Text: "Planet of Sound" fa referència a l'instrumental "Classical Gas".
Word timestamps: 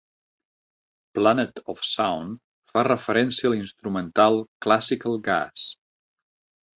"Planet 1.17 1.59
of 1.73 1.83
Sound" 1.87 2.39
fa 2.71 2.83
referència 2.87 3.49
a 3.49 3.51
l'instrumental 3.55 4.39
"Classical 4.67 5.21
Gas". 5.29 5.67